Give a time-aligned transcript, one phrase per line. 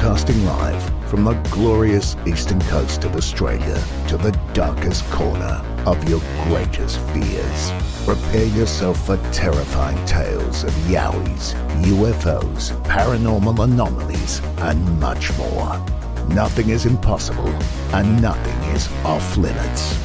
[0.00, 6.22] Broadcasting live from the glorious eastern coast of Australia to the darkest corner of your
[6.44, 7.70] greatest fears.
[8.06, 15.78] Prepare yourself for terrifying tales of yowies, UFOs, paranormal anomalies, and much more.
[16.28, 17.50] Nothing is impossible
[17.92, 19.98] and nothing is off limits.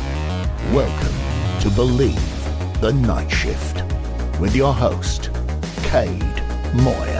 [0.74, 1.16] Welcome
[1.62, 3.82] to Believe the Night Shift
[4.42, 5.30] with your host,
[5.84, 7.15] Cade Moyer.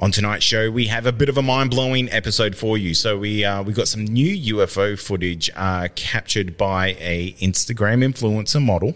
[0.00, 2.94] On tonight's show, we have a bit of a mind-blowing episode for you.
[2.94, 8.62] So we uh, we got some new UFO footage uh, captured by a Instagram influencer
[8.62, 8.94] model.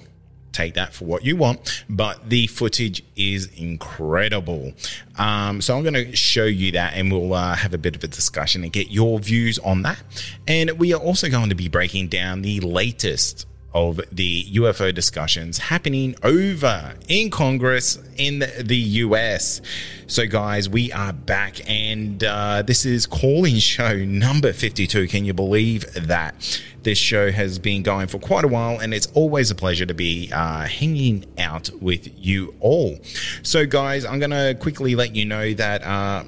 [0.51, 4.73] Take that for what you want, but the footage is incredible.
[5.17, 8.03] Um, so I'm going to show you that, and we'll uh, have a bit of
[8.03, 10.03] a discussion and get your views on that.
[10.49, 15.59] And we are also going to be breaking down the latest of the UFO discussions
[15.59, 19.61] happening over in Congress in the US.
[20.07, 25.07] So, guys, we are back, and uh, this is calling show number 52.
[25.09, 26.63] Can you believe that?
[26.83, 29.95] This show has been going for quite a while, and it's always a pleasure to
[29.95, 32.99] be uh, hanging out with you all.
[33.43, 35.83] So, guys, I'm going to quickly let you know that.
[35.83, 36.25] Uh,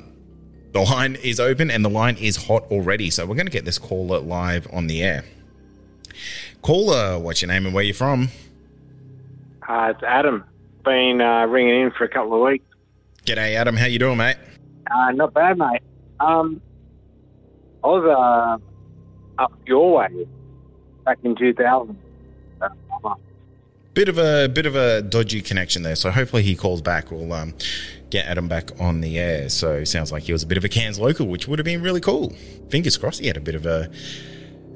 [0.73, 3.11] the line is open and the line is hot already.
[3.11, 5.25] So, we're going to get this caller live on the air.
[6.63, 8.29] Caller, what's your name and where you from?
[9.69, 10.45] Uh, it's Adam.
[10.85, 12.65] Been uh, ringing in for a couple of weeks.
[13.25, 13.77] G'day, Adam.
[13.77, 14.37] How you doing, mate?
[14.91, 15.83] Uh, not bad, mate.
[16.19, 16.61] Um,
[17.85, 18.61] I was
[19.39, 20.27] uh, up your way
[21.05, 21.97] back in 2000.
[22.61, 22.69] Uh,
[23.93, 25.97] Bit of a bit of a dodgy connection there.
[25.97, 27.11] So hopefully he calls back.
[27.11, 27.55] We'll um,
[28.11, 29.49] get Adam back on the air.
[29.49, 31.83] So sounds like he was a bit of a Cairns local, which would have been
[31.83, 32.33] really cool.
[32.71, 33.91] Fingers crossed he had a bit of a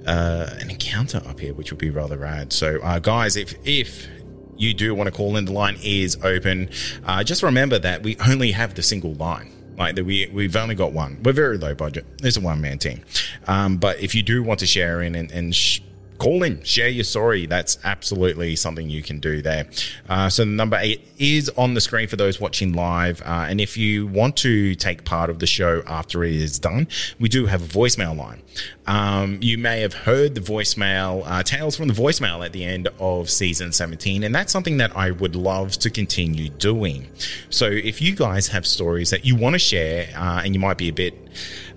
[0.07, 2.53] uh, an encounter up here, which would be rather rad.
[2.53, 4.09] So, uh, guys, if if
[4.57, 6.71] you do want to call in, the line is open.
[7.05, 9.51] Uh, just remember that we only have the single line.
[9.77, 11.21] Like that, we we've only got one.
[11.25, 12.07] We're very low budget.
[12.23, 13.03] It's a one man team.
[13.47, 15.81] Um, but if you do want to share in and, and sh-
[16.19, 17.47] call in, share your story.
[17.47, 19.67] That's absolutely something you can do there.
[20.09, 23.21] Uh, so the number eight is on the screen for those watching live.
[23.23, 26.89] Uh, and if you want to take part of the show after it is done,
[27.19, 28.43] we do have a voicemail line.
[28.87, 32.89] Um, you may have heard the voicemail, uh, tales from the voicemail at the end
[32.99, 34.23] of season 17.
[34.23, 37.09] And that's something that I would love to continue doing.
[37.51, 40.79] So if you guys have stories that you want to share uh, and you might
[40.79, 41.15] be a bit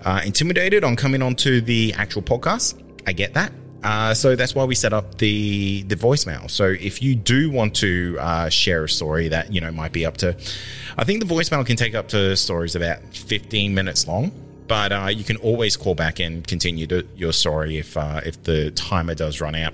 [0.04, 3.52] uh, intimidated on coming onto the actual podcast, I get that.
[3.82, 6.50] Uh, so that's why we set up the the voicemail.
[6.50, 10.04] So if you do want to uh, share a story that you know might be
[10.04, 10.36] up to,
[10.96, 14.32] I think the voicemail can take up to stories about fifteen minutes long.
[14.66, 18.42] But uh, you can always call back and continue to, your story if uh, if
[18.42, 19.72] the timer does run out.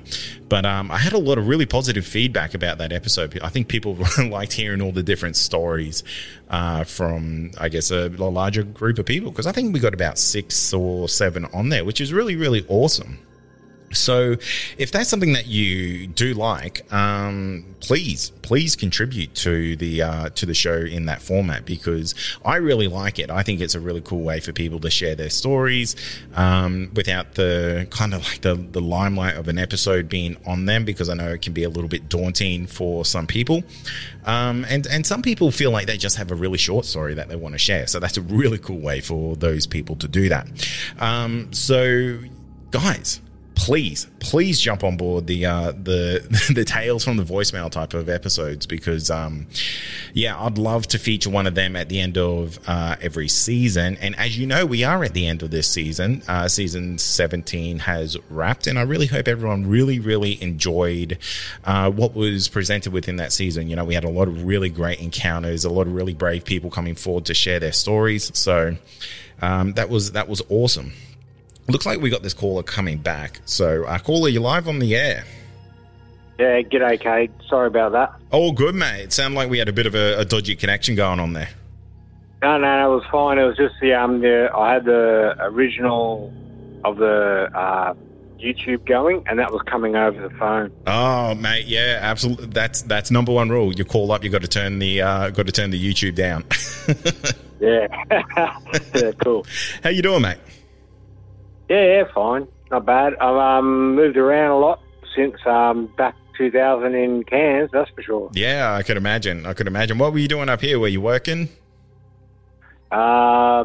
[0.49, 3.37] But um, I had a lot of really positive feedback about that episode.
[3.43, 6.05] I think people liked hearing all the different stories
[6.49, 9.95] uh, from, I guess, a, a larger group of people because I think we got
[9.95, 13.19] about six or seven on there, which is really really awesome.
[13.95, 14.37] So,
[14.79, 20.47] if that's something that you do like, um, please, please contribute to the uh, to
[20.47, 22.15] the show in that format because
[22.45, 23.31] I really like it.
[23.31, 25.97] I think it's a really cool way for people to share their stories
[26.35, 30.85] um, without the kind of like the, the limelight of an episode being on them
[30.85, 33.63] because I know it can be a little bit daunting for some people,
[34.25, 37.29] um, and and some people feel like they just have a really short story that
[37.29, 37.87] they want to share.
[37.87, 40.49] So that's a really cool way for those people to do that.
[40.99, 42.19] Um, so,
[42.71, 43.21] guys
[43.55, 48.09] please, please jump on board the uh, the the tales from the voicemail type of
[48.09, 49.47] episodes because, um,
[50.13, 53.97] yeah, I'd love to feature one of them at the end of uh, every season.
[54.01, 56.23] And as you know, we are at the end of this season.
[56.29, 61.19] Uh, season seventeen has wrapped, and I really hope everyone really, really enjoyed
[61.65, 63.69] uh, what was presented within that season.
[63.69, 66.45] You know, we had a lot of really great encounters, a lot of really brave
[66.45, 68.31] people coming forward to share their stories.
[68.37, 68.77] So
[69.43, 70.93] um, that was that was awesome.
[71.69, 73.41] Looks like we got this caller coming back.
[73.45, 75.25] So, uh, caller, you're live on the air.
[76.39, 77.31] Yeah, g'day, Kate.
[77.49, 78.13] Sorry about that.
[78.33, 79.03] Oh, good, mate.
[79.03, 81.49] It sounded like we had a bit of a, a dodgy connection going on there.
[82.43, 83.39] No, no, no, it was fine.
[83.39, 86.33] It was just the um, the I had the original
[86.85, 87.95] of the uh,
[88.39, 90.71] YouTube going, and that was coming over the phone.
[90.87, 92.47] Oh, mate, yeah, absolutely.
[92.47, 93.73] That's that's number one rule.
[93.73, 96.45] You call up, you got to turn the uh, got to turn the YouTube down.
[97.65, 97.87] Yeah,
[98.95, 99.47] yeah, cool.
[99.83, 100.37] How you doing, mate?
[101.75, 102.47] Yeah, yeah, fine.
[102.71, 103.17] Not bad.
[103.21, 104.81] I've um, moved around a lot
[105.17, 108.31] since um, back 2000 in Cairns, that's for sure.
[108.33, 109.45] Yeah, I could imagine.
[109.45, 109.99] I could imagine.
[109.99, 110.79] What were you doing up here?
[110.79, 111.49] Were you working?
[112.93, 113.65] Uh,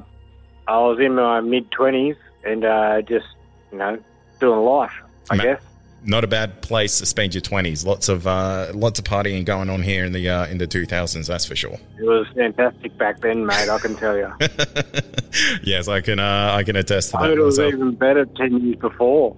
[0.68, 3.28] I was in my mid 20s and uh, just,
[3.72, 4.00] you know,
[4.40, 4.92] doing life,
[5.30, 5.62] I Ma- guess.
[6.06, 7.86] Not a bad place to spend your twenties.
[7.86, 10.86] Lots of uh, lots of partying going on here in the uh, in the two
[10.86, 11.28] thousands.
[11.28, 11.78] That's for sure.
[11.98, 14.32] It was fantastic back then, mate, I can tell you.
[15.64, 16.20] yes, I can.
[16.20, 17.74] Uh, I can attest to that it was myself.
[17.74, 19.36] even better 10 years before.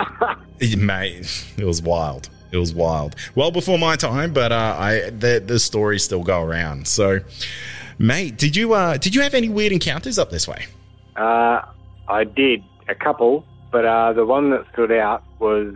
[0.76, 2.28] Mate, it was wild.
[2.50, 3.14] It was wild.
[3.34, 6.88] Well before my time, but uh, I the the stories still go around.
[6.88, 7.20] So,
[7.98, 10.66] mate, did you uh, did you have any weird encounters up this way?
[11.16, 11.62] Uh,
[12.08, 15.74] I did a couple, but uh, the one that stood out was,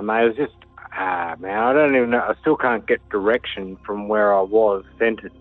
[0.00, 0.54] mate, it was just,
[0.96, 2.20] ah, man, I don't even know.
[2.20, 5.32] I still can't get direction from where I was centered.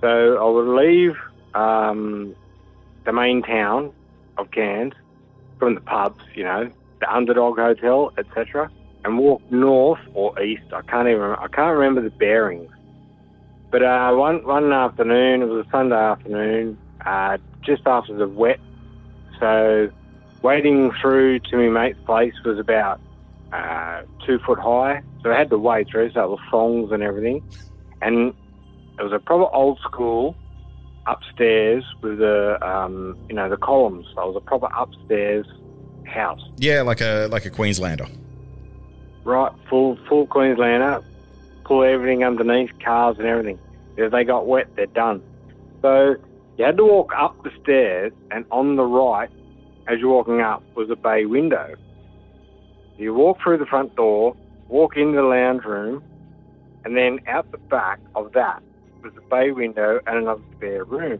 [0.00, 1.16] So I would leave
[1.54, 2.34] um,
[3.04, 3.92] the main town
[4.36, 4.94] of Cairns
[5.58, 6.70] from the pubs, you know,
[7.00, 8.70] the Underdog Hotel, etc.,
[9.04, 10.72] and walk north or east.
[10.72, 11.22] I can't even.
[11.22, 12.70] I can't remember the bearings.
[13.70, 16.76] But uh, one one afternoon, it was a Sunday afternoon,
[17.06, 18.60] uh, just after the wet.
[19.38, 19.90] So
[20.42, 23.00] wading through to my mate's place was about
[23.52, 25.02] uh, two foot high.
[25.22, 27.42] So I had to wade through, so it was thongs and everything.
[28.02, 28.34] And
[28.98, 30.36] it was a proper old school
[31.06, 34.06] upstairs with the um, you know the columns.
[34.14, 35.46] So it was a proper upstairs
[36.06, 36.42] house.
[36.56, 38.06] Yeah, like a like a Queenslander.
[39.24, 41.02] Right, full full Queenslander,
[41.64, 43.58] pull everything underneath, cars and everything.
[43.96, 45.22] If they got wet, they're done.
[45.82, 46.16] So
[46.56, 49.30] you had to walk up the stairs, and on the right,
[49.88, 51.74] as you're walking up, was a bay window.
[53.00, 54.36] You walk through the front door,
[54.68, 56.02] walk into the lounge room,
[56.84, 58.62] and then out the back of that
[59.02, 61.18] was a bay window and another spare room.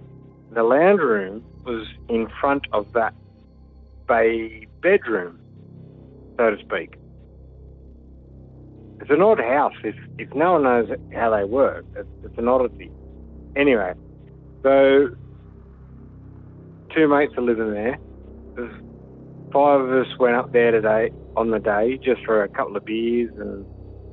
[0.53, 3.15] The lounge room was in front of that
[4.07, 5.39] bay bedroom,
[6.39, 6.93] so to speak.
[9.01, 9.73] It's an odd house.
[9.83, 12.91] If, if no one knows how they work, it's, it's an oddity.
[13.57, 13.95] Anyway,
[14.63, 15.09] so
[16.95, 17.99] two mates are living there.
[18.55, 18.75] There's
[19.53, 22.85] five of us went up there today on the day just for a couple of
[22.85, 23.65] beers, and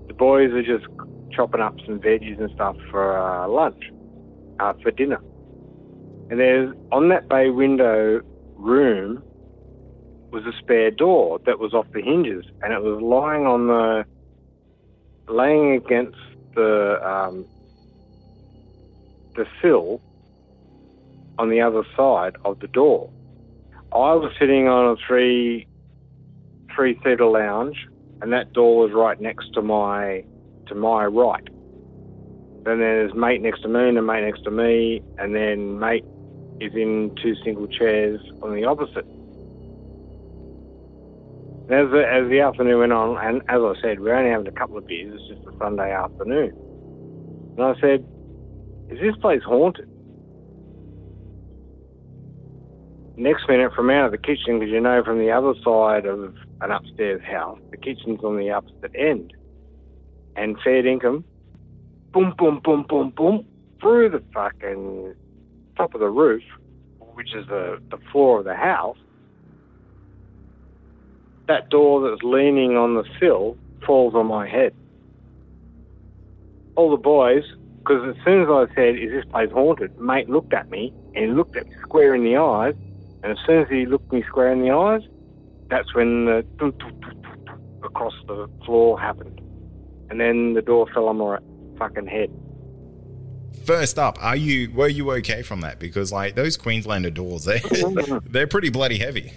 [0.07, 0.85] the boys are just
[1.31, 3.83] chopping up some veggies and stuff for uh, lunch,
[4.59, 5.19] uh, for dinner.
[6.29, 8.21] And there's on that bay window
[8.55, 9.23] room
[10.31, 14.05] was a spare door that was off the hinges, and it was lying on the
[15.31, 16.17] laying against
[16.55, 17.45] the um,
[19.35, 20.01] the sill
[21.37, 23.09] on the other side of the door.
[23.93, 25.67] I was sitting on a three
[26.75, 27.77] three seater lounge,
[28.21, 30.23] and that door was right next to my
[30.67, 31.47] to my right.
[31.47, 36.03] And then there's mate next to me and mate next to me, and then mate
[36.59, 39.05] is in two single chairs on the opposite.
[41.69, 44.51] As the, as the afternoon went on, and as I said, we're only having a
[44.51, 45.19] couple of beers.
[45.29, 46.53] It's just a Sunday afternoon.
[47.57, 48.05] And I said,
[48.89, 49.89] "Is this place haunted?"
[53.19, 56.35] Next minute, from out of the kitchen, because you know from the other side of
[56.61, 59.31] an upstairs house, the kitchen's on the opposite end,
[60.35, 61.25] and fair income,
[62.13, 63.43] boom, boom, boom, boom, boom,
[63.81, 65.15] through the fucking
[65.75, 66.43] top of the roof,
[67.15, 68.97] which is the, the floor of the house,
[71.47, 74.73] that door that's leaning on the sill falls on my head.
[76.75, 77.43] All the boys,
[77.83, 81.35] because as soon as I said, "Is this place haunted?" mate looked at me and
[81.35, 82.75] looked at me square in the eyes,
[83.23, 85.01] and as soon as he looked me square in the eyes,
[85.69, 87.17] that's when the doo, doo, doo,
[87.83, 89.41] across the floor happened,
[90.09, 91.39] and then the door fell on my
[91.77, 92.31] fucking head.
[93.65, 95.79] First up, are you were you okay from that?
[95.79, 97.61] Because like those Queenslander doors, they
[98.25, 99.33] they're pretty bloody heavy.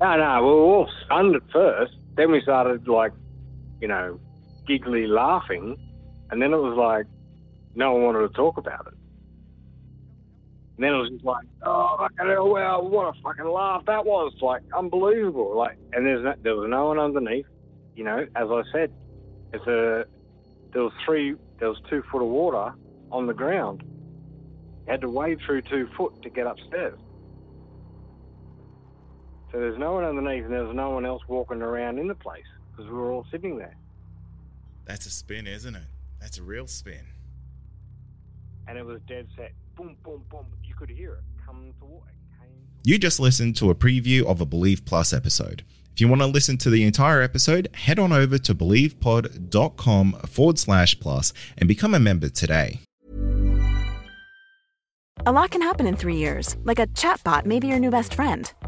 [0.00, 1.94] No, no, we were all stunned at first.
[2.16, 3.12] Then we started like,
[3.80, 4.18] you know,
[4.66, 5.76] giggly laughing,
[6.30, 7.06] and then it was like
[7.74, 8.94] no one wanted to talk about it.
[10.80, 14.06] And then it was just like, oh, fucking hell, wow, what a fucking laugh that
[14.06, 14.32] was!
[14.40, 15.54] Like unbelievable.
[15.54, 17.44] Like, and there's no, there was no one underneath.
[17.94, 18.90] You know, as I said,
[19.52, 20.06] it's a
[20.72, 22.72] there was three there was two foot of water
[23.12, 23.82] on the ground.
[24.86, 26.98] You had to wade through two foot to get upstairs.
[29.52, 32.48] So there's no one underneath, and there's no one else walking around in the place
[32.70, 33.76] because we were all sitting there.
[34.86, 35.88] That's a spin, isn't it?
[36.22, 37.04] That's a real spin.
[38.66, 39.52] And it was dead set.
[39.80, 40.44] Boom, boom, boom.
[40.62, 42.02] You could hear it come toward.
[42.10, 42.48] It.
[42.84, 45.64] You just listened to a preview of a Believe Plus episode.
[45.94, 50.58] If you want to listen to the entire episode, head on over to believepod.com forward
[50.58, 52.80] slash plus and become a member today.
[55.24, 58.12] A lot can happen in three years, like a chatbot may be your new best
[58.12, 58.52] friend.